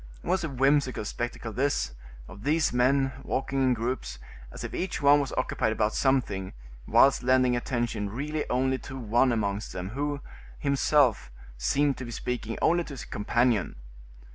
[0.23, 1.93] It was a whimsical spectacle this,
[2.27, 4.17] of these men walking in groups,
[4.51, 6.53] as if each one was occupied about something,
[6.87, 10.19] whilst lending attention really only to one amongst them, who,
[10.57, 13.75] himself, seemed to be speaking only to his companion.